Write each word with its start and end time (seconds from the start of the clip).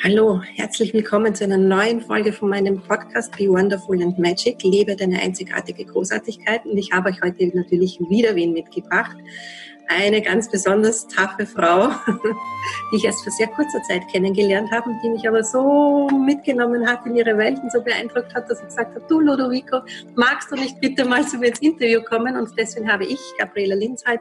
Hallo, 0.00 0.40
herzlich 0.54 0.94
willkommen 0.94 1.34
zu 1.34 1.42
einer 1.42 1.56
neuen 1.56 2.00
Folge 2.00 2.32
von 2.32 2.50
meinem 2.50 2.80
Podcast 2.80 3.36
Be 3.36 3.48
Wonderful 3.48 4.00
and 4.00 4.16
Magic. 4.16 4.62
Lebe 4.62 4.94
deine 4.94 5.20
einzigartige 5.20 5.84
Großartigkeit. 5.84 6.64
Und 6.66 6.78
ich 6.78 6.92
habe 6.92 7.08
euch 7.08 7.20
heute 7.20 7.50
natürlich 7.52 7.98
wieder 8.08 8.36
wen 8.36 8.52
mitgebracht 8.52 9.16
eine 9.88 10.22
ganz 10.22 10.50
besonders 10.50 11.06
taffe 11.08 11.46
Frau, 11.46 11.88
die 12.92 12.96
ich 12.96 13.04
erst 13.04 13.22
vor 13.22 13.32
sehr 13.32 13.48
kurzer 13.48 13.82
Zeit 13.88 14.02
kennengelernt 14.12 14.70
habe 14.70 14.90
die 15.02 15.08
mich 15.08 15.26
aber 15.28 15.42
so 15.42 16.08
mitgenommen 16.08 16.86
hat 16.86 17.04
in 17.06 17.16
ihre 17.16 17.36
Welt 17.36 17.58
und 17.62 17.72
so 17.72 17.82
beeindruckt 17.82 18.34
hat, 18.34 18.50
dass 18.50 18.60
ich 18.60 18.66
gesagt 18.66 18.94
habe, 18.94 19.04
du 19.08 19.20
Lodovico, 19.20 19.80
magst 20.14 20.50
du 20.50 20.56
nicht 20.56 20.80
bitte 20.80 21.04
mal 21.04 21.26
zu 21.26 21.38
mir 21.38 21.48
ins 21.48 21.60
Interview 21.60 22.02
kommen? 22.02 22.36
Und 22.36 22.50
deswegen 22.56 22.90
habe 22.90 23.04
ich, 23.04 23.20
Gabriela 23.38 23.74
Linzheit, 23.74 24.20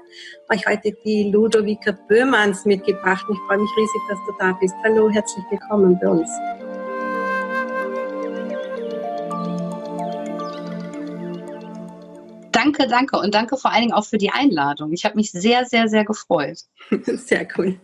euch 0.49 0.65
heute 0.67 0.91
die 1.05 1.31
Ludovica 1.31 1.91
Böhmanns 2.07 2.65
mitgebracht. 2.65 3.25
Und 3.27 3.35
ich 3.35 3.41
freue 3.47 3.57
mich 3.57 3.69
riesig, 3.77 4.01
dass 4.09 4.19
du 4.27 4.33
da 4.39 4.51
bist. 4.53 4.75
Hallo, 4.83 5.09
herzlich 5.09 5.45
willkommen 5.49 5.97
bei 6.01 6.07
uns. 6.07 6.29
Danke, 12.77 12.91
danke 12.91 13.17
und 13.17 13.33
danke 13.33 13.57
vor 13.57 13.71
allen 13.71 13.81
Dingen 13.81 13.93
auch 13.93 14.05
für 14.05 14.19
die 14.19 14.29
Einladung. 14.29 14.93
Ich 14.93 15.03
habe 15.03 15.15
mich 15.15 15.31
sehr, 15.31 15.65
sehr, 15.65 15.87
sehr 15.87 16.05
gefreut. 16.05 16.59
Sehr 17.05 17.47
cool. 17.57 17.79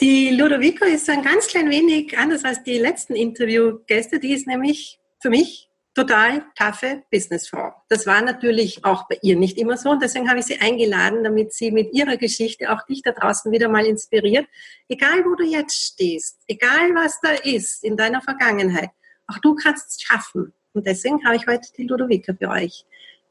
Die 0.00 0.30
Ludovico 0.30 0.84
ist 0.84 1.10
ein 1.10 1.22
ganz 1.22 1.48
klein 1.48 1.68
wenig 1.68 2.16
anders 2.16 2.44
als 2.44 2.62
die 2.62 2.78
letzten 2.78 3.16
Interviewgäste. 3.16 4.20
Die 4.20 4.32
ist 4.32 4.46
nämlich 4.46 5.00
für 5.20 5.30
mich 5.30 5.68
total 5.94 6.44
taffe 6.54 7.02
Businessfrau. 7.10 7.72
Das 7.88 8.06
war 8.06 8.22
natürlich 8.22 8.84
auch 8.84 9.08
bei 9.08 9.18
ihr 9.22 9.34
nicht 9.34 9.58
immer 9.58 9.76
so 9.76 9.90
und 9.90 10.02
deswegen 10.02 10.28
habe 10.28 10.38
ich 10.38 10.46
sie 10.46 10.60
eingeladen, 10.60 11.24
damit 11.24 11.52
sie 11.52 11.72
mit 11.72 11.92
ihrer 11.92 12.18
Geschichte 12.18 12.70
auch 12.70 12.84
dich 12.86 13.02
da 13.02 13.10
draußen 13.10 13.50
wieder 13.50 13.68
mal 13.68 13.86
inspiriert. 13.86 14.46
Egal 14.88 15.24
wo 15.24 15.34
du 15.34 15.44
jetzt 15.44 15.74
stehst, 15.74 16.38
egal 16.46 16.94
was 16.94 17.18
da 17.20 17.30
ist 17.30 17.82
in 17.82 17.96
deiner 17.96 18.22
Vergangenheit, 18.22 18.90
auch 19.26 19.38
du 19.38 19.56
kannst 19.56 19.90
es 19.90 20.02
schaffen. 20.02 20.52
Und 20.74 20.86
deswegen 20.86 21.24
habe 21.24 21.36
ich 21.36 21.46
heute 21.46 21.68
die 21.76 21.84
Ludovica 21.84 22.34
für 22.34 22.50
euch. 22.50 22.84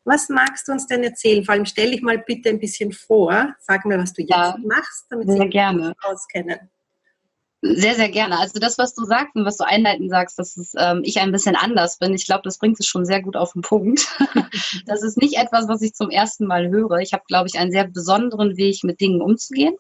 Was 0.06 0.30
magst 0.30 0.68
du 0.68 0.72
uns 0.72 0.86
denn 0.86 1.04
erzählen? 1.04 1.44
Vor 1.44 1.54
allem 1.54 1.66
stell 1.66 1.92
dich 1.92 2.02
mal 2.02 2.20
bitte 2.20 2.50
ein 2.50 2.60
bisschen 2.60 2.92
vor. 2.92 3.56
Sag 3.60 3.86
mir, 3.86 3.98
was 3.98 4.14
du 4.14 4.22
jetzt 4.22 4.30
ja, 4.30 4.56
machst, 4.64 5.08
damit 5.10 5.28
sehr 5.28 5.42
Sie 5.42 5.50
gerne. 5.50 5.94
auskennen. 6.04 6.70
Sehr, 7.62 7.96
sehr 7.96 8.10
gerne. 8.10 8.38
Also 8.40 8.60
das, 8.60 8.78
was 8.78 8.94
du 8.94 9.06
sagst 9.06 9.36
und 9.36 9.46
was 9.46 9.58
du 9.58 9.66
einleitend 9.66 10.12
sagst, 10.12 10.38
dass 10.38 10.56
es, 10.56 10.74
ähm, 10.78 11.02
ich 11.04 11.20
ein 11.20 11.32
bisschen 11.32 11.56
anders 11.56 11.98
bin, 11.98 12.14
ich 12.14 12.26
glaube, 12.26 12.44
das 12.44 12.60
bringt 12.60 12.80
es 12.80 12.86
schon 12.86 13.06
sehr 13.06 13.24
gut 13.24 13.36
auf 13.36 13.54
den 13.54 13.64
Punkt. 13.64 14.08
das 14.86 15.02
ist 15.02 15.18
nicht 15.18 15.38
etwas, 15.38 15.68
was 15.68 15.82
ich 15.82 15.94
zum 15.94 16.12
ersten 16.12 16.46
Mal 16.46 16.70
höre. 16.70 17.00
Ich 17.00 17.14
habe, 17.14 17.24
glaube 17.28 17.48
ich, 17.48 17.58
einen 17.58 17.72
sehr 17.72 17.88
besonderen 17.88 18.58
Weg, 18.58 18.84
mit 18.84 19.02
Dingen 19.02 19.22
umzugehen. 19.22 19.76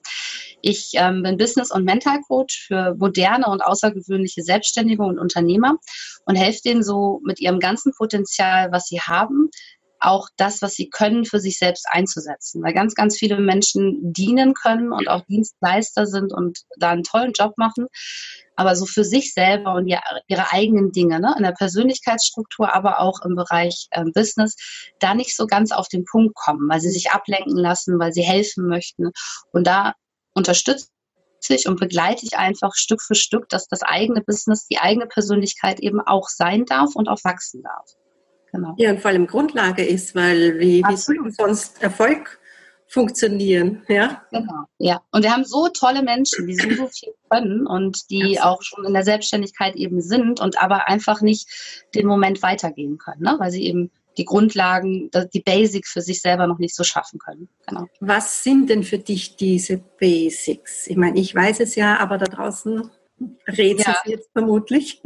Ich 0.61 0.93
ähm, 0.95 1.21
bin 1.21 1.37
Business- 1.37 1.71
und 1.71 1.83
Mental 1.85 2.21
Coach 2.27 2.65
für 2.65 2.95
moderne 2.95 3.45
und 3.45 3.61
außergewöhnliche 3.61 4.41
Selbstständige 4.41 5.03
und 5.03 5.19
Unternehmer 5.19 5.77
und 6.25 6.35
helfe 6.35 6.61
denen 6.65 6.81
so 6.81 7.21
mit 7.23 7.39
ihrem 7.39 7.59
ganzen 7.59 7.93
Potenzial, 7.93 8.71
was 8.71 8.87
sie 8.87 8.99
haben, 8.99 9.51
auch 9.99 10.29
das, 10.37 10.61
was 10.61 10.73
sie 10.73 10.89
können, 10.89 11.25
für 11.25 11.39
sich 11.39 11.57
selbst 11.57 11.85
einzusetzen. 11.89 12.63
Weil 12.63 12.73
ganz, 12.73 12.95
ganz 12.95 13.17
viele 13.17 13.39
Menschen 13.39 14.13
dienen 14.13 14.53
können 14.53 14.91
und 14.91 15.07
auch 15.07 15.21
Dienstleister 15.25 16.05
sind 16.05 16.33
und 16.33 16.59
da 16.77 16.91
einen 16.91 17.03
tollen 17.03 17.33
Job 17.33 17.53
machen, 17.57 17.87
aber 18.55 18.75
so 18.75 18.85
für 18.85 19.03
sich 19.03 19.33
selber 19.33 19.73
und 19.73 19.87
ihre 19.87 20.51
eigenen 20.51 20.91
Dinge, 20.91 21.19
ne, 21.19 21.33
in 21.37 21.43
der 21.43 21.51
Persönlichkeitsstruktur, 21.51 22.73
aber 22.73 22.99
auch 22.99 23.21
im 23.25 23.35
Bereich 23.35 23.87
äh, 23.91 24.03
Business, 24.13 24.55
da 24.99 25.13
nicht 25.13 25.35
so 25.35 25.47
ganz 25.47 25.71
auf 25.71 25.87
den 25.87 26.05
Punkt 26.05 26.35
kommen, 26.35 26.69
weil 26.69 26.79
sie 26.79 26.91
sich 26.91 27.11
ablenken 27.11 27.57
lassen, 27.57 27.99
weil 27.99 28.13
sie 28.13 28.23
helfen 28.23 28.67
möchten. 28.67 29.11
Und 29.51 29.67
da 29.67 29.93
unterstütze 30.33 30.87
ich 31.49 31.67
und 31.67 31.79
begleite 31.79 32.25
ich 32.25 32.37
einfach 32.37 32.73
Stück 32.75 33.01
für 33.01 33.15
Stück, 33.15 33.49
dass 33.49 33.67
das 33.67 33.83
eigene 33.83 34.21
Business, 34.21 34.67
die 34.67 34.79
eigene 34.79 35.07
Persönlichkeit 35.07 35.79
eben 35.79 36.01
auch 36.01 36.29
sein 36.29 36.65
darf 36.65 36.95
und 36.95 37.07
auch 37.07 37.23
wachsen 37.23 37.61
darf. 37.61 38.04
Genau. 38.55 38.73
Ja, 38.77 38.91
und 38.91 39.01
vor 39.01 39.11
allem 39.11 39.27
Grundlage 39.27 39.85
ist, 39.85 40.15
weil 40.15 40.59
wie, 40.59 40.83
wie 40.83 40.97
soll 40.97 41.31
sonst 41.31 41.81
Erfolg 41.83 42.39
funktionieren, 42.87 43.83
ja? 43.87 44.23
Genau, 44.31 44.65
ja. 44.77 45.01
Und 45.11 45.23
wir 45.23 45.31
haben 45.31 45.43
so 45.43 45.67
tolle 45.69 46.03
Menschen, 46.03 46.47
die 46.47 46.55
so, 46.55 46.87
viel 46.87 47.13
können 47.29 47.67
und 47.67 48.09
die 48.09 48.39
auch 48.39 48.61
schon 48.61 48.85
in 48.85 48.93
der 48.93 49.03
Selbstständigkeit 49.03 49.75
eben 49.75 50.01
sind 50.01 50.39
und 50.39 50.61
aber 50.61 50.87
einfach 50.87 51.21
nicht 51.21 51.49
den 51.93 52.07
Moment 52.07 52.41
weitergehen 52.41 52.97
können, 52.97 53.23
ne? 53.23 53.35
weil 53.39 53.51
sie 53.51 53.65
eben 53.65 53.91
die 54.17 54.25
Grundlagen, 54.25 55.09
die 55.33 55.41
Basics 55.41 55.91
für 55.91 56.01
sich 56.01 56.21
selber 56.21 56.47
noch 56.47 56.59
nicht 56.59 56.73
so 56.73 56.85
schaffen 56.85 57.19
können. 57.19 57.49
Genau. 57.67 57.87
Was 57.99 58.43
sind 58.43 58.69
denn 58.69 58.83
für 58.83 58.97
dich 58.97 59.35
diese 59.35 59.77
Basics? 59.77 60.87
Ich 60.87 60.95
meine, 60.95 61.19
ich 61.19 61.35
weiß 61.35 61.59
es 61.59 61.75
ja, 61.75 61.97
aber 61.97 62.17
da 62.17 62.25
draußen 62.25 62.89
rätseln 63.47 63.95
ja. 64.05 64.11
jetzt 64.11 64.29
vermutlich. 64.31 65.01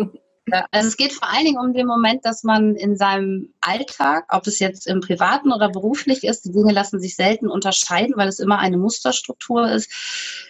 Ja, 0.51 0.65
also 0.71 0.87
es 0.87 0.97
geht 0.97 1.13
vor 1.13 1.29
allen 1.29 1.45
Dingen 1.45 1.59
um 1.59 1.73
den 1.73 1.87
Moment, 1.87 2.25
dass 2.25 2.43
man 2.43 2.75
in 2.75 2.97
seinem 2.97 3.53
Alltag, 3.61 4.25
ob 4.29 4.47
es 4.47 4.59
jetzt 4.59 4.87
im 4.87 5.01
privaten 5.01 5.51
oder 5.51 5.69
beruflich 5.69 6.23
ist, 6.23 6.45
die 6.45 6.51
Dinge 6.51 6.71
lassen 6.71 6.99
sich 6.99 7.15
selten 7.15 7.47
unterscheiden, 7.47 8.15
weil 8.17 8.27
es 8.27 8.39
immer 8.39 8.59
eine 8.59 8.77
Musterstruktur 8.77 9.69
ist, 9.69 9.91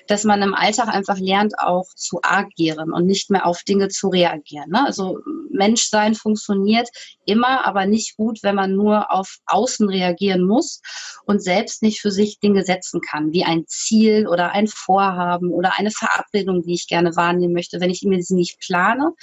dass 0.08 0.24
man 0.24 0.42
im 0.42 0.54
Alltag 0.54 0.88
einfach 0.88 1.18
lernt, 1.20 1.60
auch 1.60 1.86
zu 1.96 2.20
agieren 2.24 2.92
und 2.92 3.06
nicht 3.06 3.30
mehr 3.30 3.46
auf 3.46 3.64
Dinge 3.64 3.90
zu 3.90 4.10
reagieren. 4.10 4.70
Ne? 4.70 4.86
Also 4.86 5.20
Menschsein 5.52 6.16
funktioniert 6.16 6.90
immer, 7.26 7.66
aber 7.66 7.86
nicht 7.86 8.18
gut, 8.18 8.40
wenn 8.42 8.56
man 8.56 8.76
nur 8.76 9.12
auf 9.12 9.38
Außen 9.46 9.88
reagieren 9.88 10.46
muss 10.46 10.82
und 11.26 11.44
selbst 11.44 11.84
nicht 11.84 12.02
für 12.02 12.12
sich 12.12 12.40
Dinge 12.40 12.64
setzen 12.64 13.02
kann, 13.02 13.32
wie 13.34 13.44
ein 13.44 13.66
Ziel 13.68 14.28
oder 14.28 14.52
ein 14.52 14.68
Vorhaben 14.68 15.52
oder 15.52 15.78
eine 15.78 15.92
Verabredung, 15.92 16.64
die 16.64 16.74
ich 16.74 16.88
gerne 16.88 17.16
wahrnehmen 17.16 17.54
möchte. 17.54 17.80
Wenn 17.80 17.92
ich 17.92 18.02
mir 18.04 18.22
sie 18.24 18.36
nicht 18.36 18.60
plane 18.60 19.14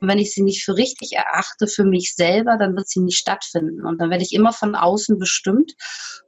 und 0.00 0.08
wenn 0.08 0.15
ich 0.18 0.32
sie 0.32 0.42
nicht 0.42 0.64
für 0.64 0.76
richtig 0.76 1.12
erachte 1.12 1.66
für 1.66 1.84
mich 1.84 2.14
selber, 2.14 2.56
dann 2.58 2.76
wird 2.76 2.88
sie 2.88 3.00
nicht 3.00 3.18
stattfinden. 3.18 3.84
Und 3.84 4.00
dann 4.00 4.10
werde 4.10 4.24
ich 4.24 4.32
immer 4.32 4.52
von 4.52 4.74
außen 4.74 5.18
bestimmt. 5.18 5.74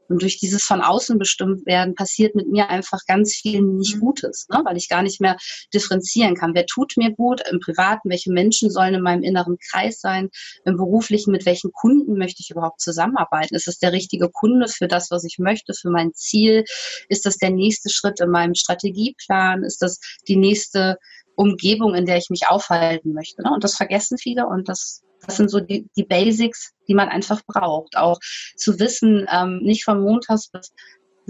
Und 0.08 0.22
durch 0.22 0.38
dieses 0.38 0.62
von 0.62 0.80
außen 0.80 1.18
bestimmt 1.18 1.66
werden 1.66 1.94
passiert 1.94 2.34
mit 2.34 2.48
mir 2.48 2.70
einfach 2.70 3.00
ganz 3.06 3.34
viel 3.34 3.60
nicht 3.60 3.96
mhm. 3.96 4.00
Gutes, 4.00 4.46
ne? 4.50 4.62
weil 4.64 4.76
ich 4.76 4.88
gar 4.88 5.02
nicht 5.02 5.20
mehr 5.20 5.36
differenzieren 5.74 6.34
kann. 6.34 6.54
Wer 6.54 6.66
tut 6.66 6.94
mir 6.96 7.10
gut 7.12 7.42
im 7.50 7.60
Privaten? 7.60 8.08
Welche 8.08 8.32
Menschen 8.32 8.70
sollen 8.70 8.94
in 8.94 9.02
meinem 9.02 9.22
inneren 9.22 9.58
Kreis 9.70 10.00
sein? 10.00 10.30
Im 10.64 10.76
Beruflichen, 10.76 11.30
mit 11.30 11.44
welchen 11.44 11.72
Kunden 11.72 12.16
möchte 12.16 12.40
ich 12.40 12.50
überhaupt 12.50 12.80
zusammenarbeiten? 12.80 13.54
Ist 13.54 13.68
es 13.68 13.78
der 13.78 13.92
richtige 13.92 14.30
Kunde 14.30 14.68
für 14.68 14.88
das, 14.88 15.10
was 15.10 15.24
ich 15.24 15.38
möchte, 15.38 15.74
für 15.74 15.90
mein 15.90 16.14
Ziel? 16.14 16.64
Ist 17.08 17.26
das 17.26 17.36
der 17.36 17.50
nächste 17.50 17.90
Schritt 17.90 18.20
in 18.20 18.30
meinem 18.30 18.54
Strategieplan? 18.54 19.62
Ist 19.62 19.82
das 19.82 20.00
die 20.26 20.36
nächste 20.36 20.96
Umgebung, 21.38 21.94
in 21.94 22.04
der 22.04 22.18
ich 22.18 22.30
mich 22.30 22.48
aufhalten 22.48 23.12
möchte? 23.12 23.42
Ne? 23.42 23.52
Und 23.52 23.64
das 23.64 23.76
vergessen 23.76 24.18
viele 24.18 24.46
und 24.46 24.68
das 24.68 25.02
das 25.26 25.36
sind 25.36 25.50
so 25.50 25.58
die, 25.58 25.88
die 25.96 26.04
Basics, 26.04 26.72
die 26.86 26.94
man 26.94 27.08
einfach 27.08 27.42
braucht. 27.44 27.96
Auch 27.96 28.20
zu 28.56 28.78
wissen, 28.78 29.26
ähm, 29.30 29.58
nicht 29.62 29.84
von 29.84 30.00
Montags 30.00 30.48
bis 30.48 30.72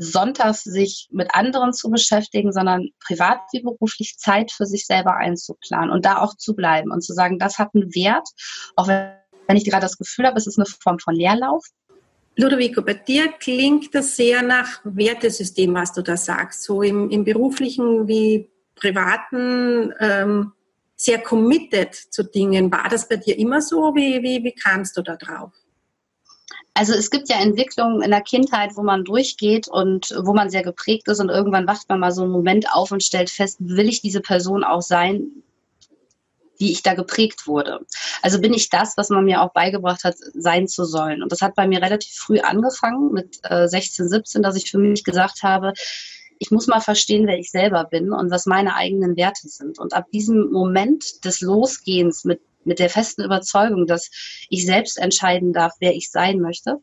Sonntags 0.01 0.63
sich 0.63 1.09
mit 1.11 1.35
anderen 1.35 1.73
zu 1.73 1.91
beschäftigen, 1.91 2.53
sondern 2.53 2.91
privat 3.05 3.41
wie 3.53 3.63
beruflich 3.63 4.17
Zeit 4.17 4.53
für 4.53 4.65
sich 4.65 4.87
selber 4.87 5.17
einzuplanen 5.17 5.91
und 5.91 6.05
da 6.05 6.21
auch 6.21 6.37
zu 6.37 6.55
bleiben 6.55 6.93
und 6.93 7.03
zu 7.03 7.13
sagen, 7.13 7.39
das 7.39 7.59
hat 7.59 7.71
einen 7.75 7.93
Wert, 7.95 8.29
auch 8.77 8.87
wenn, 8.87 9.57
ich 9.57 9.65
gerade 9.65 9.83
das 9.83 9.99
Gefühl 9.99 10.27
habe, 10.27 10.37
es 10.37 10.47
ist 10.47 10.59
eine 10.59 10.67
Form 10.67 11.01
von 11.01 11.15
Leerlauf. 11.15 11.65
Ludovico, 12.37 12.83
bei 12.83 12.95
dir 12.95 13.33
klingt 13.33 13.93
das 13.93 14.15
sehr 14.15 14.43
nach 14.43 14.81
Wertesystem, 14.85 15.75
was 15.75 15.93
du 15.93 16.03
da 16.03 16.17
sagst, 16.17 16.63
so 16.63 16.83
im, 16.83 17.11
im 17.11 17.25
beruflichen 17.25 18.07
wie 18.07 18.49
privaten 18.78 19.93
ähm, 20.00 20.53
sehr 20.97 21.19
committed 21.21 21.94
zu 21.94 22.25
Dingen. 22.25 22.72
War 22.72 22.89
das 22.89 23.09
bei 23.09 23.16
dir 23.16 23.39
immer 23.39 23.62
so? 23.62 23.94
Wie, 23.94 24.22
wie, 24.22 24.43
wie 24.43 24.53
kamst 24.53 24.97
du 24.97 25.03
da 25.03 25.16
drauf? 25.16 25.53
Also 26.75 26.93
es 26.93 27.11
gibt 27.11 27.28
ja 27.28 27.41
Entwicklungen 27.41 28.03
in 28.03 28.11
der 28.11 28.21
Kindheit, 28.21 28.77
wo 28.77 28.83
man 28.83 29.05
durchgeht 29.05 29.66
und 29.66 30.15
wo 30.22 30.33
man 30.33 30.49
sehr 30.49 30.62
geprägt 30.62 31.09
ist 31.09 31.19
und 31.19 31.28
irgendwann 31.28 31.66
wacht 31.66 31.89
man 31.89 31.98
mal 31.98 32.13
so 32.13 32.22
einen 32.22 32.30
Moment 32.30 32.72
auf 32.72 32.92
und 32.92 33.03
stellt 33.03 33.30
fest, 33.30 33.57
will 33.59 33.89
ich 33.89 34.01
diese 34.01 34.21
Person 34.21 34.63
auch 34.63 34.83
sein, 34.83 35.42
wie 36.59 36.71
ich 36.72 36.83
da 36.83 36.95
geprägt 36.95 37.47
wurde. 37.47 37.80
Also 38.22 38.41
bin 38.41 38.53
ich 38.53 38.69
das, 38.69 38.97
was 38.97 39.10
man 39.10 39.25
mir 39.25 39.42
auch 39.42 39.53
beigebracht 39.53 40.04
hat, 40.04 40.16
sein 40.34 40.69
zu 40.69 40.84
sollen. 40.84 41.22
Und 41.22 41.33
das 41.33 41.41
hat 41.41 41.54
bei 41.54 41.66
mir 41.66 41.83
relativ 41.83 42.15
früh 42.15 42.41
angefangen, 42.41 43.13
mit 43.13 43.39
äh, 43.45 43.66
16, 43.66 44.09
17, 44.09 44.42
dass 44.42 44.57
ich 44.57 44.71
für 44.71 44.78
mich 44.78 45.04
gesagt 45.04 45.42
habe, 45.42 45.72
ich 46.39 46.51
muss 46.51 46.67
mal 46.67 46.81
verstehen, 46.81 47.27
wer 47.27 47.39
ich 47.39 47.51
selber 47.51 47.85
bin 47.85 48.13
und 48.13 48.31
was 48.31 48.47
meine 48.47 48.75
eigenen 48.75 49.17
Werte 49.17 49.49
sind. 49.49 49.79
Und 49.79 49.95
ab 49.95 50.07
diesem 50.13 50.51
Moment 50.51 51.25
des 51.25 51.41
Losgehens 51.41 52.25
mit, 52.25 52.41
mit 52.65 52.79
der 52.79 52.91
festen 52.91 53.23
Überzeugung, 53.23 53.87
dass 53.87 54.11
ich 54.49 54.67
selbst 54.67 54.99
entscheiden 54.99 55.53
darf, 55.53 55.73
wer 55.81 55.95
ich 55.95 56.11
sein 56.11 56.41
möchte, 56.41 56.79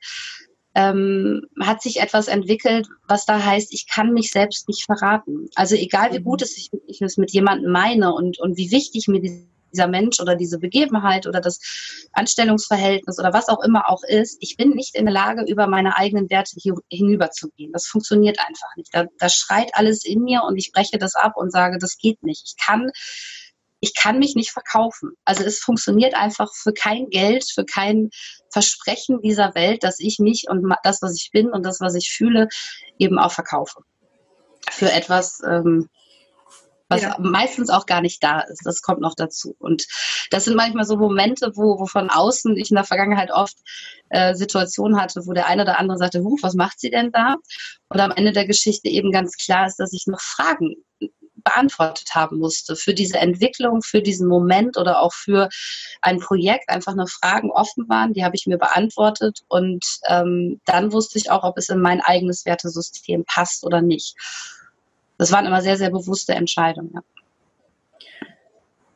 ähm, 0.75 1.47
hat 1.61 1.81
sich 1.81 2.01
etwas 2.01 2.27
entwickelt, 2.27 2.87
was 3.07 3.25
da 3.25 3.43
heißt, 3.43 3.73
ich 3.73 3.87
kann 3.87 4.13
mich 4.13 4.31
selbst 4.31 4.67
nicht 4.67 4.83
verraten. 4.83 5.47
Also 5.55 5.75
egal 5.75 6.11
wie 6.11 6.19
mhm. 6.19 6.25
gut 6.25 6.41
es 6.41 6.57
ich, 6.57 6.69
ich 6.87 7.01
es 7.01 7.17
mit 7.17 7.31
jemandem 7.31 7.71
meine 7.71 8.13
und, 8.13 8.39
und 8.39 8.57
wie 8.57 8.71
wichtig 8.71 9.07
mir 9.07 9.21
diese 9.21 9.47
dieser 9.75 9.87
Mensch 9.87 10.19
oder 10.21 10.35
diese 10.35 10.57
Begebenheit 10.57 11.27
oder 11.27 11.41
das 11.41 11.59
Anstellungsverhältnis 12.13 13.19
oder 13.19 13.33
was 13.33 13.49
auch 13.49 13.61
immer 13.61 13.89
auch 13.89 14.03
ist, 14.03 14.37
ich 14.39 14.55
bin 14.55 14.69
nicht 14.69 14.95
in 14.95 15.05
der 15.05 15.13
Lage, 15.13 15.43
über 15.43 15.67
meine 15.67 15.97
eigenen 15.97 16.29
Werte 16.29 16.55
hinüberzugehen. 16.89 17.73
Das 17.73 17.87
funktioniert 17.87 18.39
einfach 18.39 18.75
nicht. 18.77 18.89
Da, 18.93 19.05
da 19.19 19.27
schreit 19.27 19.71
alles 19.73 20.05
in 20.05 20.23
mir 20.23 20.43
und 20.43 20.57
ich 20.57 20.71
breche 20.71 20.97
das 20.97 21.15
ab 21.15 21.33
und 21.35 21.51
sage, 21.51 21.77
das 21.77 21.97
geht 21.97 22.23
nicht. 22.23 22.43
Ich 22.45 22.65
kann 22.65 22.91
ich 23.81 23.93
kann 23.93 24.17
mich 24.17 24.35
nicht 24.35 24.51
verkaufen. 24.51 25.11
Also 25.25 25.43
es 25.43 25.59
funktioniert 25.59 26.15
einfach 26.15 26.51
für 26.55 26.73
kein 26.73 27.09
Geld, 27.09 27.45
für 27.53 27.65
kein 27.65 28.09
Versprechen 28.49 29.21
dieser 29.21 29.53
Welt, 29.53 29.83
dass 29.83 29.99
ich 29.99 30.17
mich 30.17 30.45
und 30.49 30.73
das, 30.83 31.01
was 31.03 31.15
ich 31.15 31.29
bin 31.31 31.49
und 31.49 31.63
das, 31.63 31.81
was 31.81 31.93
ich 31.93 32.09
fühle, 32.09 32.47
eben 32.97 33.19
auch 33.19 33.31
verkaufe. 33.31 33.81
Für 34.71 34.91
etwas, 34.91 35.39
ähm, 35.45 35.89
was 36.87 37.01
ja. 37.01 37.17
meistens 37.19 37.69
auch 37.69 37.85
gar 37.85 38.01
nicht 38.01 38.23
da 38.23 38.41
ist. 38.41 38.65
Das 38.65 38.81
kommt 38.81 39.01
noch 39.01 39.15
dazu. 39.15 39.55
Und 39.59 39.87
das 40.29 40.45
sind 40.45 40.55
manchmal 40.55 40.85
so 40.85 40.97
Momente, 40.97 41.51
wo, 41.55 41.79
wo 41.79 41.85
von 41.85 42.09
außen 42.09 42.55
ich 42.57 42.69
in 42.69 42.75
der 42.75 42.83
Vergangenheit 42.83 43.31
oft 43.31 43.57
äh, 44.09 44.35
Situationen 44.35 44.99
hatte, 44.99 45.25
wo 45.25 45.33
der 45.33 45.47
eine 45.47 45.63
oder 45.63 45.79
andere 45.79 45.97
sagte, 45.97 46.21
Huch, 46.21 46.39
was 46.41 46.53
macht 46.53 46.79
sie 46.79 46.91
denn 46.91 47.11
da? 47.11 47.37
Und 47.89 47.99
am 47.99 48.11
Ende 48.11 48.31
der 48.31 48.45
Geschichte 48.45 48.87
eben 48.87 49.11
ganz 49.11 49.35
klar 49.37 49.67
ist, 49.67 49.77
dass 49.77 49.93
ich 49.93 50.05
noch 50.07 50.21
Fragen 50.21 50.75
beantwortet 51.45 52.09
haben 52.13 52.39
musste 52.39 52.75
für 52.75 52.93
diese 52.93 53.19
Entwicklung, 53.19 53.81
für 53.81 54.01
diesen 54.01 54.27
Moment 54.27 54.77
oder 54.77 54.99
auch 54.99 55.13
für 55.13 55.47
ein 56.01 56.19
Projekt. 56.19 56.69
Einfach 56.69 56.95
nur 56.95 57.07
Fragen 57.07 57.51
offen 57.51 57.87
waren, 57.87 58.13
die 58.13 58.25
habe 58.25 58.35
ich 58.35 58.47
mir 58.47 58.57
beantwortet 58.57 59.41
und 59.47 59.85
ähm, 60.07 60.59
dann 60.65 60.91
wusste 60.91 61.19
ich 61.19 61.31
auch, 61.31 61.43
ob 61.43 61.57
es 61.57 61.69
in 61.69 61.79
mein 61.79 62.01
eigenes 62.01 62.45
Wertesystem 62.45 63.23
passt 63.25 63.63
oder 63.63 63.81
nicht. 63.81 64.15
Das 65.17 65.31
waren 65.31 65.45
immer 65.45 65.61
sehr, 65.61 65.77
sehr 65.77 65.89
bewusste 65.89 66.33
Entscheidungen. 66.33 66.91
Ja. 66.93 67.01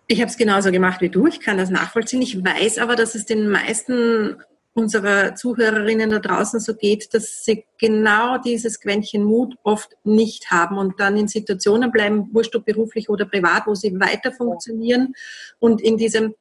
Ich 0.07 0.21
habe 0.21 0.30
es 0.31 0.38
genauso 0.38 0.71
gemacht 0.71 1.01
wie 1.01 1.10
du. 1.10 1.27
Ich 1.27 1.39
kann 1.39 1.57
das 1.57 1.69
nachvollziehen. 1.69 2.21
Ich 2.21 2.44
weiß 2.44 2.80
aber, 2.80 2.95
dass 2.95 3.13
es 3.13 3.25
den 3.25 3.48
meisten 3.48 4.38
unserer 4.74 5.36
Zuhörerinnen 5.36 6.10
da 6.10 6.19
draußen 6.19 6.60
so 6.60 6.74
geht, 6.74 7.13
dass 7.13 7.44
sie 7.44 7.66
genau 7.77 8.38
dieses 8.38 8.80
Quäntchen 8.80 9.24
Mut 9.24 9.56
oft 9.63 9.95
nicht 10.04 10.51
haben 10.51 10.77
und 10.77 11.00
dann 11.00 11.18
in 11.18 11.27
Situationen 11.27 11.92
bleiben, 11.92 12.30
wurscht 12.33 12.56
ob 12.56 12.65
beruflich 12.65 13.10
oder 13.10 13.25
privat, 13.25 13.68
wo 13.68 13.75
sie 13.75 14.00
weiter 14.00 14.31
funktionieren 14.31 15.13
und 15.60 15.81
in 15.81 15.98
diesem 15.98 16.33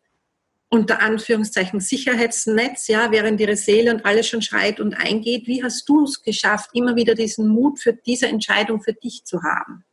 unter 0.70 1.00
Anführungszeichen 1.00 1.80
Sicherheitsnetz, 1.80 2.88
ja, 2.88 3.10
während 3.10 3.40
ihre 3.40 3.56
Seele 3.56 3.92
und 3.94 4.04
alles 4.04 4.28
schon 4.28 4.42
schreit 4.42 4.80
und 4.80 4.94
eingeht. 4.94 5.46
Wie 5.46 5.62
hast 5.62 5.88
du 5.88 6.04
es 6.04 6.22
geschafft, 6.22 6.70
immer 6.74 6.94
wieder 6.96 7.14
diesen 7.14 7.48
Mut 7.48 7.80
für 7.80 7.92
diese 7.92 8.26
Entscheidung 8.26 8.82
für 8.82 8.92
dich 8.92 9.24
zu 9.24 9.42
haben? 9.42 9.84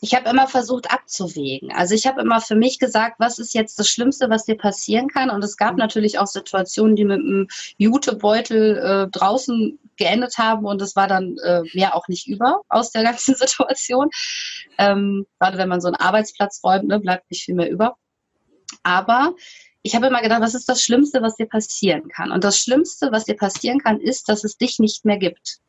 ich 0.00 0.14
habe 0.14 0.28
immer 0.30 0.46
versucht 0.46 0.90
abzuwägen. 0.92 1.72
Also 1.72 1.94
ich 1.94 2.06
habe 2.06 2.20
immer 2.20 2.40
für 2.40 2.54
mich 2.54 2.78
gesagt, 2.78 3.16
was 3.18 3.38
ist 3.38 3.54
jetzt 3.54 3.78
das 3.78 3.88
Schlimmste, 3.88 4.30
was 4.30 4.44
dir 4.44 4.56
passieren 4.56 5.08
kann? 5.08 5.30
Und 5.30 5.42
es 5.44 5.56
gab 5.56 5.72
mhm. 5.72 5.78
natürlich 5.78 6.18
auch 6.18 6.26
Situationen, 6.26 6.96
die 6.96 7.04
mit 7.04 7.20
einem 7.20 7.48
Jutebeutel 7.78 8.78
äh, 8.78 9.10
draußen 9.10 9.78
geendet 9.96 10.38
haben 10.38 10.64
und 10.64 10.80
es 10.80 10.96
war 10.96 11.06
dann 11.06 11.36
äh, 11.44 11.62
mehr 11.74 11.94
auch 11.94 12.08
nicht 12.08 12.26
über 12.26 12.62
aus 12.68 12.90
der 12.90 13.02
ganzen 13.02 13.34
Situation. 13.36 14.08
Ähm, 14.78 15.26
gerade 15.38 15.58
wenn 15.58 15.68
man 15.68 15.80
so 15.80 15.88
einen 15.88 15.96
Arbeitsplatz 15.96 16.60
räumt, 16.64 16.88
ne, 16.88 17.00
bleibt 17.00 17.30
nicht 17.30 17.44
viel 17.44 17.54
mehr 17.54 17.70
über. 17.70 17.96
Aber 18.82 19.34
ich 19.82 19.94
habe 19.94 20.06
immer 20.06 20.22
gedacht, 20.22 20.42
was 20.42 20.54
ist 20.54 20.68
das 20.68 20.82
Schlimmste, 20.82 21.22
was 21.22 21.36
dir 21.36 21.46
passieren 21.46 22.08
kann? 22.08 22.32
Und 22.32 22.44
das 22.44 22.58
Schlimmste, 22.58 23.10
was 23.12 23.24
dir 23.24 23.36
passieren 23.36 23.80
kann, 23.80 24.00
ist, 24.00 24.28
dass 24.28 24.44
es 24.44 24.56
dich 24.56 24.78
nicht 24.78 25.04
mehr 25.04 25.18
gibt 25.18 25.60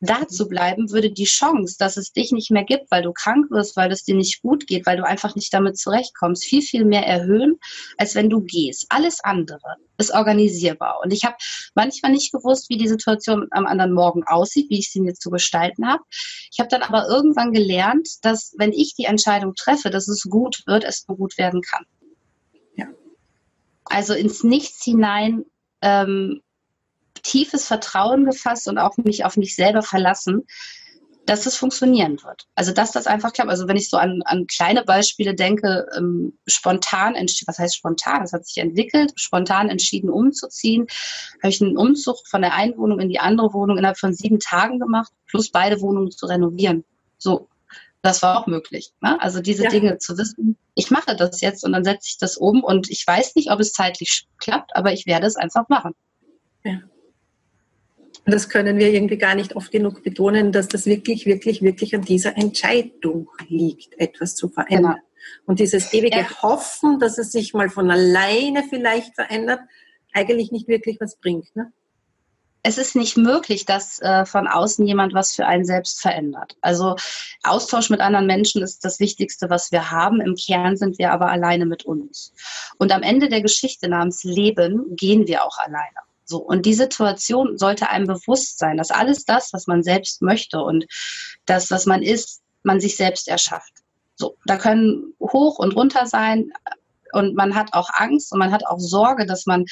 da 0.00 0.28
zu 0.28 0.46
bleiben, 0.46 0.90
würde 0.90 1.10
die 1.10 1.24
Chance, 1.24 1.76
dass 1.78 1.96
es 1.96 2.12
dich 2.12 2.32
nicht 2.32 2.50
mehr 2.50 2.64
gibt, 2.64 2.90
weil 2.90 3.02
du 3.02 3.12
krank 3.12 3.50
wirst, 3.50 3.76
weil 3.76 3.90
es 3.90 4.04
dir 4.04 4.14
nicht 4.14 4.42
gut 4.42 4.66
geht, 4.66 4.86
weil 4.86 4.98
du 4.98 5.04
einfach 5.04 5.34
nicht 5.34 5.52
damit 5.54 5.78
zurechtkommst, 5.78 6.44
viel, 6.44 6.62
viel 6.62 6.84
mehr 6.84 7.06
erhöhen, 7.06 7.58
als 7.96 8.14
wenn 8.14 8.28
du 8.28 8.42
gehst. 8.42 8.86
Alles 8.90 9.20
andere 9.24 9.76
ist 9.98 10.12
organisierbar. 10.12 11.00
Und 11.02 11.12
ich 11.12 11.24
habe 11.24 11.36
manchmal 11.74 12.12
nicht 12.12 12.32
gewusst, 12.32 12.68
wie 12.68 12.76
die 12.76 12.88
Situation 12.88 13.46
am 13.50 13.66
anderen 13.66 13.92
Morgen 13.92 14.22
aussieht, 14.24 14.68
wie 14.68 14.78
ich 14.78 14.90
sie 14.90 15.00
mir 15.00 15.14
zu 15.14 15.30
gestalten 15.30 15.88
habe. 15.88 16.02
Ich 16.52 16.58
habe 16.58 16.68
dann 16.68 16.82
aber 16.82 17.08
irgendwann 17.08 17.52
gelernt, 17.52 18.08
dass 18.22 18.54
wenn 18.58 18.72
ich 18.72 18.94
die 18.94 19.04
Entscheidung 19.04 19.54
treffe, 19.54 19.88
dass 19.88 20.08
es 20.08 20.24
gut 20.28 20.62
wird, 20.66 20.84
es 20.84 21.06
nur 21.08 21.16
gut 21.16 21.38
werden 21.38 21.62
kann. 21.62 21.86
Also 23.86 24.14
ins 24.14 24.44
Nichts 24.44 24.84
hinein 24.84 25.44
ähm, 25.82 26.42
tiefes 27.22 27.66
Vertrauen 27.66 28.24
gefasst 28.24 28.68
und 28.68 28.78
auch 28.78 28.96
mich 28.98 29.24
auf 29.24 29.36
mich 29.36 29.54
selber 29.54 29.82
verlassen, 29.82 30.46
dass 31.26 31.44
es 31.44 31.56
funktionieren 31.56 32.22
wird. 32.22 32.46
Also 32.54 32.72
dass 32.72 32.92
das 32.92 33.06
einfach 33.08 33.32
klappt. 33.32 33.50
Also 33.50 33.66
wenn 33.66 33.76
ich 33.76 33.90
so 33.90 33.96
an, 33.96 34.22
an 34.24 34.46
kleine 34.46 34.84
Beispiele 34.84 35.34
denke, 35.34 35.86
ähm, 35.96 36.38
spontan, 36.46 37.14
was 37.14 37.58
heißt 37.58 37.76
spontan? 37.76 38.20
Das 38.20 38.32
hat 38.32 38.46
sich 38.46 38.58
entwickelt, 38.58 39.12
spontan 39.16 39.68
entschieden 39.68 40.08
umzuziehen. 40.08 40.86
Habe 41.42 41.48
ich 41.48 41.60
einen 41.60 41.76
Umzug 41.76 42.16
von 42.28 42.42
der 42.42 42.54
einen 42.54 42.78
Wohnung 42.78 43.00
in 43.00 43.08
die 43.08 43.18
andere 43.18 43.52
Wohnung 43.52 43.76
innerhalb 43.76 43.98
von 43.98 44.14
sieben 44.14 44.38
Tagen 44.38 44.78
gemacht, 44.78 45.12
plus 45.26 45.50
beide 45.50 45.80
Wohnungen 45.80 46.12
zu 46.12 46.26
renovieren. 46.26 46.84
So, 47.18 47.48
das 48.06 48.22
war 48.22 48.40
auch 48.40 48.46
möglich. 48.46 48.92
Ne? 49.00 49.20
Also 49.20 49.40
diese 49.40 49.64
ja. 49.64 49.70
Dinge 49.70 49.98
zu 49.98 50.16
wissen, 50.16 50.56
ich 50.74 50.90
mache 50.90 51.16
das 51.16 51.40
jetzt 51.40 51.64
und 51.64 51.72
dann 51.72 51.84
setze 51.84 52.08
ich 52.08 52.18
das 52.18 52.36
um 52.36 52.62
und 52.62 52.90
ich 52.90 53.06
weiß 53.06 53.34
nicht, 53.34 53.50
ob 53.50 53.60
es 53.60 53.72
zeitlich 53.72 54.26
klappt, 54.38 54.74
aber 54.76 54.92
ich 54.92 55.06
werde 55.06 55.26
es 55.26 55.36
einfach 55.36 55.68
machen. 55.68 55.92
Ja. 56.64 56.80
Und 58.24 58.34
das 58.34 58.48
können 58.48 58.78
wir 58.78 58.92
irgendwie 58.92 59.18
gar 59.18 59.34
nicht 59.34 59.54
oft 59.54 59.70
genug 59.70 60.02
betonen, 60.02 60.50
dass 60.50 60.68
das 60.68 60.86
wirklich, 60.86 61.26
wirklich, 61.26 61.62
wirklich 61.62 61.94
an 61.94 62.02
dieser 62.02 62.36
Entscheidung 62.36 63.28
liegt, 63.48 63.98
etwas 64.00 64.34
zu 64.34 64.48
verändern. 64.48 64.94
Genau. 64.94 65.06
Und 65.46 65.60
dieses 65.60 65.92
ewige 65.92 66.18
ja. 66.18 66.42
Hoffen, 66.42 66.98
dass 66.98 67.18
es 67.18 67.32
sich 67.32 67.54
mal 67.54 67.68
von 67.68 67.90
alleine 67.90 68.64
vielleicht 68.68 69.14
verändert, 69.14 69.60
eigentlich 70.12 70.50
nicht 70.50 70.66
wirklich 70.66 70.98
was 71.00 71.16
bringt. 71.16 71.54
Ne? 71.54 71.72
Es 72.66 72.78
ist 72.78 72.96
nicht 72.96 73.16
möglich, 73.16 73.64
dass 73.64 74.00
äh, 74.00 74.26
von 74.26 74.48
außen 74.48 74.84
jemand 74.84 75.14
was 75.14 75.36
für 75.36 75.46
einen 75.46 75.64
selbst 75.64 76.00
verändert. 76.00 76.56
Also 76.60 76.96
Austausch 77.44 77.90
mit 77.90 78.00
anderen 78.00 78.26
Menschen 78.26 78.60
ist 78.60 78.84
das 78.84 78.98
Wichtigste, 78.98 79.48
was 79.48 79.70
wir 79.70 79.92
haben. 79.92 80.20
Im 80.20 80.34
Kern 80.34 80.76
sind 80.76 80.98
wir 80.98 81.12
aber 81.12 81.28
alleine 81.30 81.64
mit 81.64 81.84
uns. 81.84 82.32
Und 82.76 82.90
am 82.90 83.04
Ende 83.04 83.28
der 83.28 83.40
Geschichte 83.40 83.88
namens 83.88 84.24
Leben 84.24 84.96
gehen 84.96 85.28
wir 85.28 85.44
auch 85.44 85.58
alleine. 85.58 86.00
So. 86.24 86.38
Und 86.38 86.66
die 86.66 86.74
Situation 86.74 87.56
sollte 87.56 87.88
einem 87.88 88.08
bewusst 88.08 88.58
sein, 88.58 88.78
dass 88.78 88.90
alles 88.90 89.24
das, 89.24 89.52
was 89.52 89.68
man 89.68 89.84
selbst 89.84 90.20
möchte 90.20 90.60
und 90.60 90.86
das, 91.44 91.70
was 91.70 91.86
man 91.86 92.02
ist, 92.02 92.42
man 92.64 92.80
sich 92.80 92.96
selbst 92.96 93.28
erschafft. 93.28 93.74
So. 94.16 94.34
Da 94.44 94.56
können 94.56 95.14
hoch 95.20 95.60
und 95.60 95.76
runter 95.76 96.06
sein 96.06 96.50
und 97.12 97.36
man 97.36 97.54
hat 97.54 97.74
auch 97.74 97.90
Angst 97.92 98.32
und 98.32 98.40
man 98.40 98.50
hat 98.50 98.66
auch 98.66 98.80
Sorge, 98.80 99.24
dass 99.24 99.46
man 99.46 99.66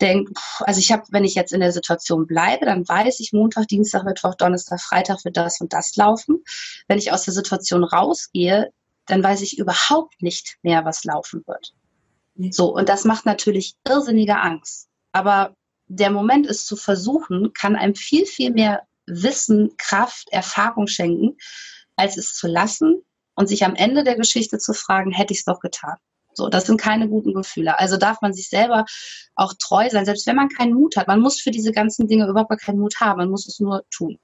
denkt, 0.00 0.36
also 0.60 0.78
ich 0.80 0.92
habe, 0.92 1.04
wenn 1.10 1.24
ich 1.24 1.34
jetzt 1.34 1.52
in 1.52 1.60
der 1.60 1.72
Situation 1.72 2.26
bleibe, 2.26 2.66
dann 2.66 2.88
weiß 2.88 3.20
ich, 3.20 3.32
Montag, 3.32 3.68
Dienstag, 3.68 4.04
Mittwoch, 4.04 4.34
Donnerstag, 4.34 4.80
Freitag 4.80 5.24
wird 5.24 5.36
das 5.36 5.60
und 5.60 5.72
das 5.72 5.96
laufen. 5.96 6.42
Wenn 6.88 6.98
ich 6.98 7.12
aus 7.12 7.24
der 7.24 7.34
Situation 7.34 7.84
rausgehe, 7.84 8.72
dann 9.06 9.22
weiß 9.22 9.42
ich 9.42 9.58
überhaupt 9.58 10.22
nicht 10.22 10.56
mehr, 10.62 10.84
was 10.84 11.04
laufen 11.04 11.42
wird. 11.46 11.72
So, 12.50 12.74
und 12.74 12.88
das 12.88 13.04
macht 13.04 13.26
natürlich 13.26 13.74
irrsinnige 13.86 14.36
Angst. 14.36 14.88
Aber 15.12 15.54
der 15.88 16.10
Moment 16.10 16.46
ist 16.46 16.66
zu 16.66 16.76
versuchen, 16.76 17.52
kann 17.52 17.76
einem 17.76 17.94
viel, 17.94 18.24
viel 18.24 18.52
mehr 18.52 18.82
Wissen, 19.06 19.76
Kraft, 19.76 20.28
Erfahrung 20.30 20.86
schenken, 20.86 21.36
als 21.96 22.16
es 22.16 22.34
zu 22.34 22.46
lassen 22.46 23.02
und 23.34 23.48
sich 23.48 23.64
am 23.64 23.74
Ende 23.74 24.04
der 24.04 24.16
Geschichte 24.16 24.58
zu 24.58 24.72
fragen, 24.72 25.10
hätte 25.10 25.32
ich 25.32 25.40
es 25.40 25.44
doch 25.44 25.60
getan. 25.60 25.96
So, 26.40 26.48
das 26.48 26.64
sind 26.64 26.80
keine 26.80 27.06
guten 27.06 27.34
Gefühle. 27.34 27.78
Also 27.78 27.98
darf 27.98 28.22
man 28.22 28.32
sich 28.32 28.48
selber 28.48 28.86
auch 29.34 29.52
treu 29.60 29.90
sein, 29.90 30.06
selbst 30.06 30.26
wenn 30.26 30.36
man 30.36 30.48
keinen 30.48 30.72
Mut 30.72 30.96
hat. 30.96 31.06
Man 31.06 31.20
muss 31.20 31.38
für 31.38 31.50
diese 31.50 31.70
ganzen 31.70 32.08
Dinge 32.08 32.26
überhaupt 32.26 32.58
keinen 32.62 32.78
Mut 32.78 32.94
haben. 32.98 33.18
Man 33.18 33.28
muss 33.28 33.46
es 33.46 33.60
nur 33.60 33.84
tun. 33.90 34.18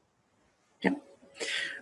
Ja. 0.80 0.92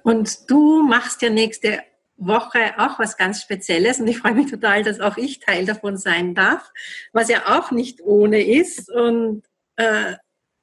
Und 0.03 0.51
du 0.51 0.83
machst 0.83 1.23
ja 1.23 1.31
nächste 1.31 1.79
Woche 2.17 2.75
auch 2.79 2.99
was 2.99 3.17
ganz 3.17 3.43
Spezielles 3.43 4.01
und 4.01 4.09
ich 4.09 4.19
freue 4.19 4.35
mich 4.35 4.51
total, 4.51 4.83
dass 4.83 4.99
auch 4.99 5.17
ich 5.17 5.39
Teil 5.39 5.67
davon 5.67 5.99
sein 5.99 6.35
darf, 6.35 6.73
was 7.13 7.29
ja 7.29 7.57
auch 7.57 7.71
nicht 7.71 8.01
ohne 8.03 8.43
ist. 8.43 8.91
Und 8.91 9.45
äh, 9.77 10.15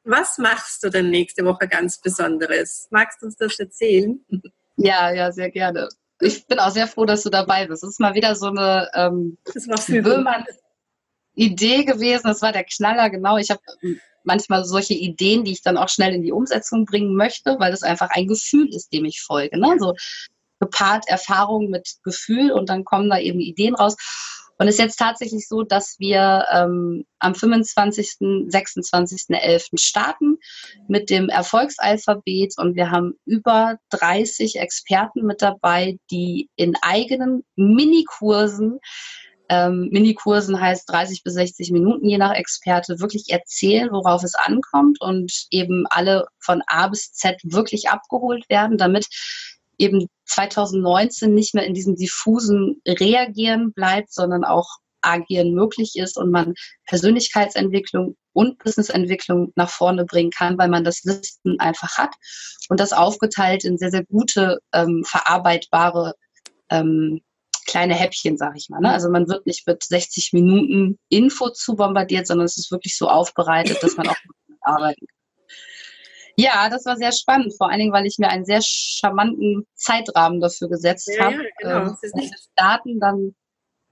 was 0.03 0.37
machst 0.37 0.83
du 0.83 0.89
denn 0.89 1.09
nächste 1.11 1.45
Woche 1.45 1.69
ganz 1.69 2.01
Besonderes? 2.01 2.89
Magst 2.91 3.21
du 3.21 3.27
uns 3.27 3.37
das 3.37 3.57
erzählen? 3.57 4.19
Ja, 4.75 5.13
ja, 5.13 5.31
sehr 5.31 5.49
gerne. 5.49 5.87
Ich 6.21 6.45
bin 6.47 6.59
auch 6.59 6.71
sehr 6.71 6.87
froh, 6.87 7.05
dass 7.05 7.23
du 7.23 7.29
dabei 7.29 7.67
bist. 7.67 7.83
Es 7.83 7.91
ist 7.91 7.99
mal 7.99 8.13
wieder 8.13 8.35
so 8.35 8.47
eine 8.47 8.89
ähm, 8.93 9.37
Idee 11.33 11.83
gewesen. 11.83 12.27
Das 12.27 12.41
war 12.41 12.51
der 12.51 12.63
Knaller, 12.63 13.09
genau. 13.09 13.37
Ich 13.37 13.49
habe 13.49 13.61
manchmal 14.23 14.63
solche 14.65 14.93
Ideen, 14.93 15.43
die 15.43 15.51
ich 15.51 15.61
dann 15.61 15.77
auch 15.77 15.89
schnell 15.89 16.13
in 16.13 16.21
die 16.21 16.31
Umsetzung 16.31 16.85
bringen 16.85 17.15
möchte, 17.15 17.57
weil 17.59 17.73
es 17.73 17.83
einfach 17.83 18.09
ein 18.11 18.27
Gefühl 18.27 18.69
ist, 18.73 18.93
dem 18.93 19.05
ich 19.05 19.21
folge. 19.21 19.59
Ne? 19.59 19.75
So 19.79 19.95
gepaart 20.59 21.07
Erfahrung 21.07 21.69
mit 21.69 21.97
Gefühl 22.03 22.51
und 22.51 22.69
dann 22.69 22.85
kommen 22.85 23.09
da 23.09 23.17
eben 23.17 23.39
Ideen 23.39 23.75
raus. 23.75 23.95
Und 24.61 24.67
es 24.67 24.75
ist 24.75 24.79
jetzt 24.79 24.99
tatsächlich 24.99 25.47
so, 25.47 25.63
dass 25.63 25.95
wir 25.97 26.45
ähm, 26.51 27.03
am 27.17 27.33
25., 27.33 28.17
26.11. 28.19 29.79
starten 29.79 30.37
mit 30.87 31.09
dem 31.09 31.29
Erfolgsalphabet 31.29 32.53
und 32.59 32.75
wir 32.75 32.91
haben 32.91 33.15
über 33.25 33.79
30 33.89 34.59
Experten 34.59 35.25
mit 35.25 35.41
dabei, 35.41 35.97
die 36.11 36.51
in 36.57 36.75
eigenen 36.83 37.43
Minikursen 37.55 38.77
ähm, 39.49 39.89
Minikursen 39.91 40.61
heißt 40.61 40.89
30 40.89 41.23
bis 41.23 41.33
60 41.33 41.71
Minuten, 41.71 42.07
je 42.07 42.17
nach 42.17 42.33
Experte, 42.33 43.01
wirklich 43.01 43.25
erzählen, 43.31 43.91
worauf 43.91 44.23
es 44.23 44.33
ankommt 44.33 45.01
und 45.01 45.47
eben 45.49 45.85
alle 45.89 46.27
von 46.39 46.61
A 46.67 46.87
bis 46.87 47.11
Z 47.11 47.35
wirklich 47.43 47.89
abgeholt 47.89 48.47
werden, 48.47 48.77
damit 48.77 49.07
eben 49.77 50.07
2019 50.25 51.33
nicht 51.33 51.53
mehr 51.53 51.65
in 51.65 51.73
diesem 51.73 51.95
diffusen 51.95 52.81
Reagieren 52.87 53.73
bleibt, 53.73 54.13
sondern 54.13 54.43
auch 54.43 54.67
Agieren 55.01 55.53
möglich 55.53 55.93
ist 55.95 56.17
und 56.17 56.31
man 56.31 56.53
Persönlichkeitsentwicklung 56.85 58.15
und 58.33 58.59
Businessentwicklung 58.59 59.51
nach 59.55 59.69
vorne 59.69 60.05
bringen 60.05 60.31
kann, 60.31 60.57
weil 60.57 60.69
man 60.69 60.83
das 60.83 61.03
Wissen 61.05 61.59
einfach 61.59 61.97
hat 61.97 62.13
und 62.69 62.79
das 62.79 62.93
aufgeteilt 62.93 63.65
in 63.65 63.77
sehr, 63.77 63.91
sehr 63.91 64.05
gute, 64.05 64.59
ähm, 64.73 65.03
verarbeitbare 65.05 66.13
ähm, 66.69 67.21
kleine 67.65 67.95
Häppchen, 67.95 68.37
sage 68.37 68.57
ich 68.57 68.69
mal. 68.69 68.79
Ne? 68.79 68.91
Also 68.91 69.09
man 69.09 69.27
wird 69.27 69.45
nicht 69.45 69.67
mit 69.67 69.83
60 69.83 70.33
Minuten 70.33 70.97
Info 71.09 71.49
zu 71.49 71.75
bombardiert, 71.75 72.27
sondern 72.27 72.45
es 72.45 72.57
ist 72.57 72.71
wirklich 72.71 72.97
so 72.97 73.09
aufbereitet, 73.09 73.81
dass 73.81 73.97
man 73.97 74.07
auch 74.07 74.15
arbeiten 74.61 75.05
kann. 75.05 75.20
Ja, 76.35 76.69
das 76.69 76.85
war 76.85 76.97
sehr 76.97 77.11
spannend, 77.11 77.53
vor 77.57 77.69
allen 77.69 77.79
Dingen, 77.79 77.93
weil 77.93 78.05
ich 78.05 78.17
mir 78.17 78.29
einen 78.29 78.45
sehr 78.45 78.61
charmanten 78.61 79.65
Zeitrahmen 79.75 80.39
dafür 80.39 80.69
gesetzt 80.69 81.09
ja, 81.15 81.25
habe. 81.25 81.43
Ja, 81.61 81.79
genau. 81.83 81.97
wenn 82.01 82.29
starten, 82.53 82.99
dann 82.99 83.35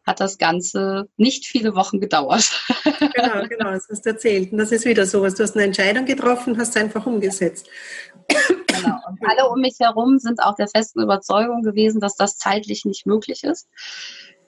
hat 0.05 0.19
das 0.19 0.38
Ganze 0.38 1.08
nicht 1.17 1.46
viele 1.46 1.75
Wochen 1.75 2.00
gedauert. 2.00 2.50
Genau, 3.13 3.48
genau, 3.48 3.72
das 3.72 3.88
hast 3.89 4.05
du 4.05 4.12
erzählt. 4.12 4.51
Und 4.51 4.60
das 4.60 4.72
ist 4.72 4.86
wieder 4.86 5.05
so, 5.05 5.19
du 5.19 5.25
hast 5.25 5.55
eine 5.55 5.65
Entscheidung 5.65 6.05
getroffen, 6.05 6.58
hast 6.58 6.69
es 6.69 6.81
einfach 6.81 7.05
umgesetzt. 7.05 7.67
Genau. 8.27 8.96
Und 9.08 9.19
alle 9.27 9.50
um 9.50 9.60
mich 9.60 9.75
herum 9.79 10.19
sind 10.19 10.41
auch 10.41 10.55
der 10.55 10.67
festen 10.67 11.01
Überzeugung 11.01 11.63
gewesen, 11.63 12.00
dass 12.00 12.15
das 12.15 12.38
zeitlich 12.38 12.86
nicht 12.86 13.05
möglich 13.05 13.43
ist. 13.43 13.67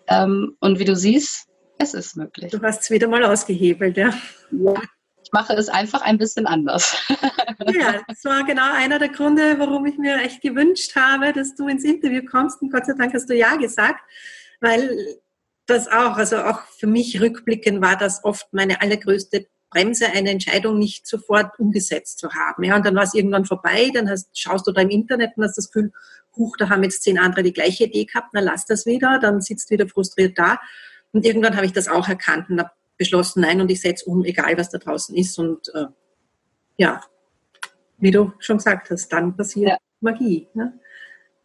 Ähm, 0.07 0.55
und 0.59 0.79
wie 0.79 0.85
du 0.85 0.95
siehst, 0.95 1.47
es 1.77 1.93
ist 1.93 2.15
möglich. 2.15 2.51
Du 2.51 2.61
hast 2.61 2.83
es 2.83 2.91
wieder 2.91 3.07
mal 3.07 3.23
ausgehebelt, 3.23 3.97
ja. 3.97 4.13
ja. 4.51 4.73
Mache 5.31 5.53
es 5.53 5.69
einfach 5.69 6.01
ein 6.01 6.17
bisschen 6.17 6.45
anders. 6.45 6.95
Ja, 7.73 8.01
das 8.07 8.25
war 8.25 8.43
genau 8.43 8.73
einer 8.73 8.97
der 8.97 9.09
Gründe, 9.09 9.59
warum 9.59 9.85
ich 9.85 9.97
mir 9.97 10.17
echt 10.17 10.41
gewünscht 10.41 10.95
habe, 10.95 11.31
dass 11.31 11.53
du 11.55 11.67
ins 11.67 11.83
Interview 11.83 12.23
kommst. 12.25 12.59
Und 12.61 12.71
Gott 12.71 12.87
sei 12.87 12.93
Dank 12.93 13.13
hast 13.13 13.29
du 13.29 13.35
ja 13.35 13.55
gesagt, 13.55 14.01
weil 14.61 15.19
das 15.67 15.87
auch, 15.87 16.17
also 16.17 16.37
auch 16.37 16.61
für 16.79 16.87
mich 16.87 17.21
rückblickend 17.21 17.81
war 17.81 17.97
das 17.97 18.23
oft 18.23 18.51
meine 18.51 18.81
allergrößte 18.81 19.45
Bremse, 19.69 20.07
eine 20.07 20.31
Entscheidung 20.31 20.77
nicht 20.77 21.07
sofort 21.07 21.57
umgesetzt 21.59 22.19
zu 22.19 22.31
haben. 22.33 22.63
Ja, 22.63 22.75
und 22.75 22.85
dann 22.85 22.95
war 22.95 23.03
es 23.03 23.13
irgendwann 23.13 23.45
vorbei, 23.45 23.89
dann 23.93 24.09
hast, 24.09 24.37
schaust 24.37 24.67
du 24.67 24.71
da 24.71 24.81
im 24.81 24.89
Internet 24.89 25.31
und 25.35 25.43
hast 25.43 25.57
das 25.57 25.71
Gefühl, 25.71 25.91
huch, 26.35 26.57
da 26.57 26.69
haben 26.69 26.83
jetzt 26.83 27.03
zehn 27.03 27.17
andere 27.17 27.43
die 27.43 27.53
gleiche 27.53 27.85
Idee 27.85 28.05
gehabt, 28.05 28.29
na 28.33 28.41
lass 28.41 28.65
das 28.65 28.85
wieder, 28.85 29.19
dann 29.19 29.41
sitzt 29.41 29.69
wieder 29.69 29.87
frustriert 29.87 30.37
da. 30.37 30.59
Und 31.13 31.25
irgendwann 31.25 31.55
habe 31.55 31.65
ich 31.65 31.73
das 31.73 31.87
auch 31.87 32.07
erkannt 32.07 32.49
und 32.49 32.59
habe 32.59 32.71
beschlossen, 33.01 33.41
nein, 33.41 33.59
und 33.59 33.71
ich 33.71 33.81
setze 33.81 34.05
um, 34.05 34.23
egal 34.23 34.55
was 34.59 34.69
da 34.69 34.77
draußen 34.77 35.15
ist. 35.15 35.39
Und 35.39 35.73
äh, 35.73 35.87
ja, 36.77 37.01
wie 37.97 38.11
du 38.11 38.31
schon 38.37 38.57
gesagt 38.57 38.91
hast, 38.91 39.09
dann 39.09 39.35
passiert 39.35 39.69
ja. 39.69 39.77
Magie. 40.01 40.47
Ne? 40.53 40.79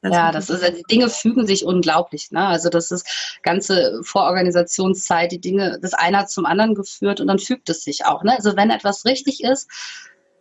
ja, 0.02 0.30
das 0.32 0.50
ist, 0.50 0.62
die 0.62 0.82
Dinge 0.82 1.08
fügen 1.08 1.46
sich 1.46 1.64
unglaublich. 1.64 2.30
Ne? 2.30 2.46
Also 2.46 2.68
das 2.68 2.90
ist 2.90 3.38
ganze 3.42 4.02
Vororganisationszeit, 4.02 5.32
die 5.32 5.40
Dinge, 5.40 5.78
das 5.80 5.94
eine 5.94 6.18
hat 6.18 6.30
zum 6.30 6.44
anderen 6.44 6.74
geführt 6.74 7.22
und 7.22 7.26
dann 7.26 7.38
fügt 7.38 7.70
es 7.70 7.82
sich 7.84 8.04
auch. 8.04 8.22
Ne? 8.22 8.36
Also 8.36 8.54
wenn 8.54 8.68
etwas 8.68 9.06
richtig 9.06 9.42
ist, 9.42 9.66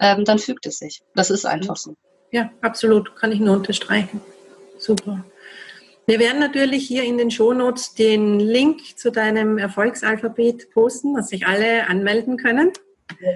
ähm, 0.02 0.26
dann 0.26 0.38
fügt 0.38 0.66
es 0.66 0.80
sich. 0.80 1.02
Das 1.16 1.30
ist 1.30 1.46
einfach 1.46 1.78
so. 1.78 1.96
Ja, 2.32 2.52
absolut, 2.62 3.16
kann 3.16 3.32
ich 3.32 3.40
nur 3.40 3.56
unterstreichen. 3.56 4.20
Super. 4.78 5.24
Wir 6.08 6.20
werden 6.20 6.40
natürlich 6.40 6.88
hier 6.88 7.04
in 7.04 7.18
den 7.18 7.32
Shownotes 7.32 7.96
den 7.96 8.40
Link 8.40 8.98
zu 8.98 9.12
deinem 9.12 9.58
Erfolgsalphabet 9.58 10.70
posten, 10.72 11.16
dass 11.16 11.30
sich 11.30 11.48
alle 11.48 11.88
anmelden 11.88 12.38
können. 12.38 12.72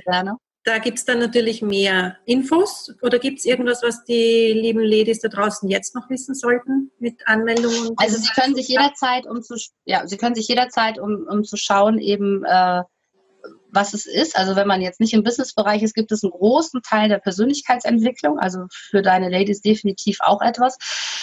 Gerne. 0.05 0.37
Da 0.65 0.77
gibt 0.77 0.99
es 0.99 1.05
dann 1.05 1.19
natürlich 1.19 1.61
mehr 1.61 2.17
Infos 2.25 2.93
oder 3.01 3.17
gibt 3.17 3.39
es 3.39 3.45
irgendwas, 3.45 3.81
was 3.81 4.03
die 4.03 4.51
lieben 4.53 4.83
Ladies 4.83 5.19
da 5.19 5.29
draußen 5.29 5.67
jetzt 5.69 5.95
noch 5.95 6.09
wissen 6.09 6.35
sollten 6.35 6.91
mit 6.99 7.27
Anmeldungen? 7.27 7.91
Also 7.97 8.17
sie 8.17 8.29
können 8.39 8.53
sich 8.53 8.67
jederzeit, 8.67 9.25
um 9.25 9.41
zu 9.41 9.55
ja, 9.85 10.05
sie 10.05 10.17
können 10.17 10.35
sich 10.35 10.47
jederzeit, 10.47 10.99
um, 10.99 11.25
um 11.27 11.43
zu 11.43 11.57
schauen, 11.57 11.97
eben 11.97 12.43
äh, 12.45 12.83
was 13.71 13.93
es 13.93 14.05
ist. 14.05 14.37
Also 14.37 14.55
wenn 14.55 14.67
man 14.67 14.81
jetzt 14.81 14.99
nicht 14.99 15.13
im 15.13 15.23
Businessbereich 15.23 15.83
ist, 15.83 15.93
gibt 15.93 16.11
es 16.11 16.23
einen 16.23 16.31
großen 16.31 16.81
Teil 16.81 17.09
der 17.09 17.19
Persönlichkeitsentwicklung. 17.19 18.39
Also 18.39 18.65
für 18.69 19.01
deine 19.01 19.29
Ladies 19.29 19.61
definitiv 19.61 20.19
auch 20.21 20.41
etwas. 20.41 20.77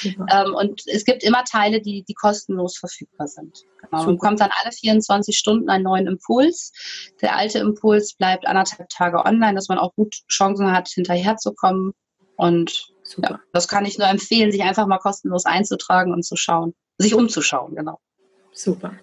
Ähm, 0.04 0.54
und 0.54 0.82
es 0.86 1.04
gibt 1.04 1.22
immer 1.22 1.44
Teile, 1.44 1.80
die, 1.80 2.04
die 2.04 2.14
kostenlos 2.14 2.78
verfügbar 2.78 3.28
sind. 3.28 3.64
Genau. 3.82 4.08
Und 4.08 4.18
kommt 4.18 4.40
dann 4.40 4.50
alle 4.62 4.72
24 4.72 5.36
Stunden 5.36 5.68
einen 5.70 5.84
neuen 5.84 6.06
Impuls. 6.06 6.72
Der 7.20 7.36
alte 7.36 7.58
Impuls 7.58 8.14
bleibt 8.14 8.46
anderthalb 8.46 8.88
Tage 8.88 9.24
online, 9.24 9.54
dass 9.54 9.68
man 9.68 9.78
auch 9.78 9.94
gut 9.94 10.14
Chancen 10.30 10.72
hat, 10.72 10.88
hinterherzukommen. 10.88 11.92
Und 12.36 12.88
ja, 13.18 13.40
das 13.52 13.68
kann 13.68 13.84
ich 13.84 13.98
nur 13.98 14.08
empfehlen, 14.08 14.52
sich 14.52 14.62
einfach 14.62 14.86
mal 14.86 14.98
kostenlos 14.98 15.46
einzutragen 15.46 16.12
und 16.12 16.24
zu 16.24 16.36
schauen, 16.36 16.74
sich 16.98 17.14
umzuschauen, 17.14 17.74
genau. 17.74 17.98
Super. 18.52 18.94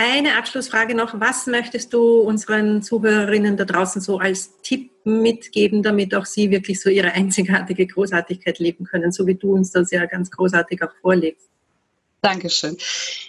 Eine 0.00 0.36
Abschlussfrage 0.36 0.94
noch. 0.94 1.20
Was 1.20 1.48
möchtest 1.48 1.92
du 1.92 2.20
unseren 2.20 2.82
Zuhörerinnen 2.82 3.56
da 3.56 3.64
draußen 3.64 4.00
so 4.00 4.20
als 4.20 4.52
Tipp 4.62 4.92
mitgeben, 5.02 5.82
damit 5.82 6.14
auch 6.14 6.24
sie 6.24 6.52
wirklich 6.52 6.80
so 6.80 6.88
ihre 6.88 7.10
einzigartige 7.10 7.84
Großartigkeit 7.84 8.60
leben 8.60 8.84
können, 8.84 9.10
so 9.10 9.26
wie 9.26 9.34
du 9.34 9.54
uns 9.54 9.72
das 9.72 9.90
ja 9.90 10.06
ganz 10.06 10.30
großartig 10.30 10.84
auch 10.84 10.92
vorlegst? 11.00 11.50
Dankeschön. 12.20 12.76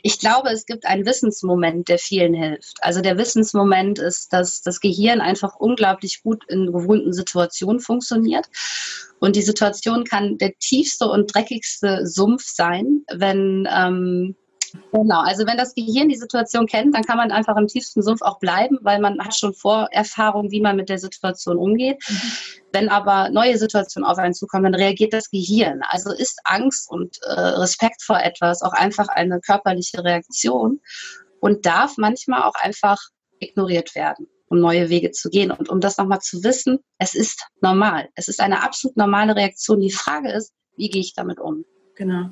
Ich 0.04 0.20
glaube, 0.20 0.50
es 0.50 0.68
gibt 0.68 0.86
einen 0.86 1.08
Wissensmoment, 1.08 1.90
der 1.90 1.98
vielen 1.98 2.36
hilft. 2.36 2.78
Also 2.82 3.02
der 3.02 3.18
Wissensmoment 3.18 3.98
ist, 3.98 4.32
dass 4.32 4.62
das 4.62 4.80
Gehirn 4.80 5.22
einfach 5.22 5.56
unglaublich 5.56 6.22
gut 6.22 6.44
in 6.50 6.68
gewohnten 6.68 7.14
Situationen 7.14 7.80
funktioniert. 7.80 8.46
Und 9.18 9.36
die 9.36 9.42
Situation 9.42 10.04
kann 10.04 10.38
der 10.38 10.56
tiefste 10.60 11.06
und 11.06 11.34
dreckigste 11.34 12.06
Sumpf 12.06 12.44
sein, 12.46 13.02
wenn 13.12 13.68
ähm, 13.76 14.36
Genau, 14.92 15.22
also 15.22 15.46
wenn 15.46 15.58
das 15.58 15.74
Gehirn 15.74 16.10
die 16.10 16.18
Situation 16.18 16.66
kennt, 16.66 16.96
dann 16.96 17.04
kann 17.04 17.18
man 17.18 17.32
einfach 17.32 17.58
im 17.58 17.68
tiefsten 17.68 18.02
Sumpf 18.02 18.22
auch 18.22 18.40
bleiben, 18.40 18.78
weil 18.82 19.00
man 19.00 19.20
hat 19.20 19.36
schon 19.36 19.54
Vorerfahrung, 19.54 20.52
wie 20.52 20.62
man 20.62 20.76
mit 20.76 20.90
der 20.90 21.00
Situation 21.00 21.58
umgeht. 21.58 21.98
Mhm. 22.08 22.22
Wenn 22.72 22.90
aber 22.90 23.30
neue 23.30 23.58
Situationen 23.58 24.08
auf 24.08 24.18
einen 24.18 24.34
zukommen, 24.34 24.72
dann 24.72 24.76
reagiert 24.76 25.14
das 25.14 25.30
Gehirn. 25.30 25.82
Also 25.88 26.12
ist 26.12 26.40
Angst 26.44 26.90
und 26.90 27.18
äh, 27.24 27.32
Respekt 27.32 28.02
vor 28.04 28.20
etwas 28.20 28.62
auch 28.62 28.74
einfach 28.74 29.08
eine 29.08 29.40
körperliche 29.40 30.04
Reaktion 30.04 30.80
und 31.40 31.66
darf 31.66 31.98
manchmal 31.98 32.44
auch 32.44 32.56
einfach 32.56 33.00
ignoriert 33.40 33.96
werden, 33.96 34.28
um 34.50 34.60
neue 34.60 34.90
Wege 34.90 35.12
zu 35.12 35.30
gehen. 35.30 35.52
Und 35.52 35.70
um 35.70 35.80
das 35.80 35.98
nochmal 35.98 36.20
zu 36.20 36.44
wissen, 36.44 36.80
es 36.98 37.16
ist 37.16 37.48
normal. 37.62 38.10
Es 38.16 38.28
ist 38.28 38.40
eine 38.40 38.64
absolut 38.64 38.98
normale 38.98 39.36
Reaktion. 39.36 39.80
Die 39.80 39.92
Frage 39.92 40.32
ist, 40.32 40.54
wie 40.76 40.90
gehe 40.90 41.02
ich 41.02 41.14
damit 41.14 41.40
um? 41.40 41.66
Genau. 41.96 42.30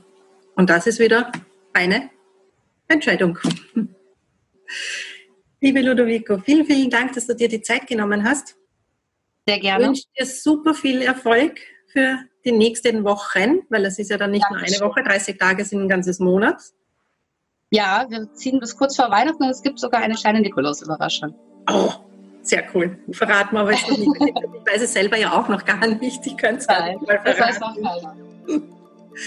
Und 0.56 0.70
das 0.70 0.88
ist 0.88 1.00
wieder 1.00 1.32
eine 1.74 2.10
Entscheidung. 2.88 3.38
Liebe 5.60 5.82
Ludovico, 5.82 6.38
vielen, 6.40 6.66
vielen 6.66 6.90
Dank, 6.90 7.14
dass 7.14 7.28
du 7.28 7.36
dir 7.36 7.48
die 7.48 7.62
Zeit 7.62 7.88
genommen 7.88 8.24
hast. 8.24 8.56
Sehr 9.48 9.60
gerne. 9.60 9.84
Ich 9.84 9.88
wünsche 9.88 10.04
dir 10.18 10.26
super 10.26 10.74
viel 10.74 11.02
Erfolg 11.02 11.60
für 11.88 12.20
die 12.46 12.52
nächsten 12.52 13.04
Wochen, 13.04 13.62
weil 13.70 13.86
es 13.86 13.98
ist 13.98 14.10
ja 14.10 14.18
dann 14.18 14.32
nicht 14.32 14.46
Dankeschön. 14.50 14.80
nur 14.80 14.96
eine 14.96 14.96
Woche, 14.96 15.04
30 15.04 15.38
Tage 15.38 15.66
sind 15.66 15.82
ein 15.82 15.90
ganzes 15.90 16.20
Monat. 16.20 16.62
Ja, 17.72 18.06
wir 18.10 18.32
ziehen 18.34 18.60
bis 18.60 18.78
kurz 18.78 18.96
vor 18.96 19.10
Weihnachten 19.12 19.44
und 19.44 19.50
es 19.50 19.62
gibt 19.62 19.80
sogar 19.80 20.02
eine 20.02 20.16
kleine 20.16 20.42
Nikolaus-Überraschung. 20.42 21.34
Oh, 21.70 21.92
sehr 22.42 22.64
cool. 22.74 22.98
Verraten 23.12 23.56
wir 23.56 23.62
aber 23.62 23.72
jetzt 23.74 23.90
noch 23.90 23.98
nicht. 23.98 24.10
Ich 24.20 24.74
weiß 24.74 24.82
es 24.84 24.94
selber 24.94 25.18
ja 25.18 25.34
auch 25.34 25.50
noch 25.50 25.66
gar 25.66 25.86
nicht. 25.86 26.26
Ich 26.26 26.38
könnte 26.38 26.60
es 26.60 26.68
gar 26.68 26.88
nicht 26.88 27.02
mal 27.02 27.20
verraten. 27.20 27.26
Das 27.26 27.40
weiß 27.40 27.60
noch 27.60 27.76
keiner. 27.76 28.16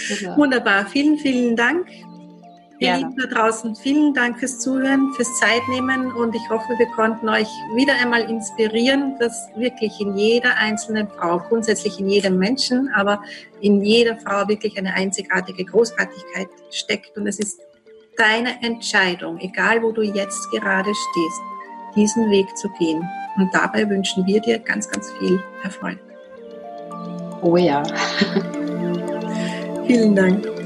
Genau. 0.07 0.37
Wunderbar. 0.37 0.85
Vielen, 0.85 1.17
vielen 1.17 1.53
Dank 1.53 1.85
Ihr 2.81 2.97
Lieben 2.97 3.15
da 3.15 3.27
draußen, 3.27 3.75
vielen 3.75 4.11
Dank 4.15 4.39
fürs 4.39 4.57
Zuhören, 4.57 5.13
fürs 5.13 5.37
Zeitnehmen 5.37 6.11
und 6.13 6.33
ich 6.33 6.49
hoffe, 6.49 6.73
wir 6.79 6.87
konnten 6.87 7.29
euch 7.29 7.47
wieder 7.75 7.93
einmal 7.93 8.27
inspirieren, 8.27 9.19
dass 9.19 9.49
wirklich 9.55 10.01
in 10.01 10.17
jeder 10.17 10.57
einzelnen 10.57 11.07
Frau, 11.07 11.37
grundsätzlich 11.37 11.99
in 11.99 12.09
jedem 12.09 12.39
Menschen, 12.39 12.89
aber 12.95 13.21
in 13.59 13.83
jeder 13.83 14.17
Frau 14.17 14.47
wirklich 14.47 14.79
eine 14.79 14.95
einzigartige 14.95 15.63
Großartigkeit 15.63 16.47
steckt 16.71 17.15
und 17.17 17.27
es 17.27 17.37
ist 17.37 17.61
deine 18.17 18.59
Entscheidung, 18.63 19.37
egal 19.37 19.83
wo 19.83 19.91
du 19.91 20.01
jetzt 20.01 20.49
gerade 20.49 20.89
stehst, 20.89 21.41
diesen 21.95 22.31
Weg 22.31 22.47
zu 22.57 22.67
gehen. 22.79 23.07
Und 23.37 23.53
dabei 23.53 23.87
wünschen 23.87 24.25
wir 24.25 24.41
dir 24.41 24.57
ganz, 24.57 24.89
ganz 24.89 25.11
viel 25.19 25.39
Erfolg. 25.61 25.99
Oh 27.43 27.57
ja. 27.57 27.83
Vielen 29.85 30.15
Dank. 30.15 30.60